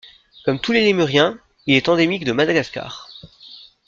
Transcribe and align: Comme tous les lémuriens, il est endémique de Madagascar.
Comme 0.45 0.57
tous 0.59 0.71
les 0.71 0.83
lémuriens, 0.83 1.39
il 1.67 1.75
est 1.75 1.87
endémique 1.87 2.25
de 2.25 2.31
Madagascar. 2.31 3.07